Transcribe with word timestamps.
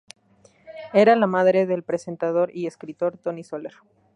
Era 0.93 1.15
la 1.15 1.27
madre 1.27 1.67
del 1.67 1.83
presentador 1.83 2.49
y 2.55 2.65
escritor 2.65 3.19
Toni 3.19 3.43
Soler. 3.43 3.73